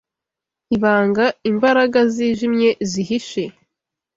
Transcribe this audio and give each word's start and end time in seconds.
ibanga, 0.75 1.25
imbaraga 1.51 1.99
zijimye 2.13 2.69
zihishe 2.89 3.43